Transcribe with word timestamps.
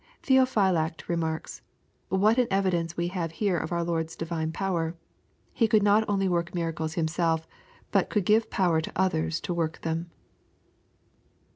]Theophylact 0.23 1.07
remarks, 1.09 1.61
what 2.09 2.39
an 2.39 2.47
evidence 2.49 2.97
we 2.97 3.09
have 3.09 3.33
here 3.33 3.59
of 3.59 3.71
our 3.71 3.83
Lord's 3.83 4.15
divine 4.15 4.51
power. 4.51 4.95
He 5.53 5.67
could 5.67 5.83
not 5.83 6.03
only 6.09 6.27
work 6.27 6.55
miracles 6.55 6.95
Himael^ 6.95 7.43
but 7.91 8.09
could 8.09 8.25
give 8.25 8.49
pDwer 8.49 8.81
to 8.81 8.91
others 8.99 9.39
to 9.41 9.53
work 9.53 9.81
them. 9.81 10.09